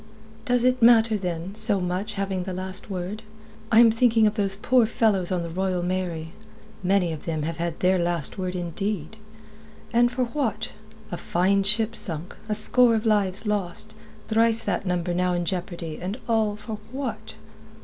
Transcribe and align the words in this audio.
"Does 0.45 0.63
it 0.63 0.81
matter, 0.81 1.15
then, 1.15 1.53
so 1.53 1.79
much, 1.79 2.13
having 2.13 2.41
the 2.41 2.53
last 2.55 2.89
word? 2.89 3.21
I 3.71 3.79
am 3.79 3.91
thinking 3.91 4.25
of 4.25 4.33
those 4.33 4.55
poor 4.55 4.87
fellows 4.87 5.31
on 5.31 5.43
the 5.43 5.49
Royal 5.51 5.83
Mary. 5.83 6.33
Many 6.81 7.13
of 7.13 7.25
them 7.25 7.43
have 7.43 7.57
had 7.57 7.79
their 7.81 7.99
last 7.99 8.35
word, 8.35 8.55
indeed. 8.55 9.15
And 9.93 10.11
for 10.11 10.25
what? 10.25 10.69
A 11.11 11.17
fine 11.17 11.61
ship 11.61 11.95
sunk, 11.95 12.35
a 12.49 12.55
score 12.55 12.95
of 12.95 13.05
lives 13.05 13.45
lost, 13.45 13.93
thrice 14.27 14.63
that 14.63 14.87
number 14.87 15.13
now 15.13 15.33
in 15.33 15.45
jeopardy, 15.45 15.99
and 16.01 16.17
all 16.27 16.55
for 16.55 16.79
what?" 16.91 17.35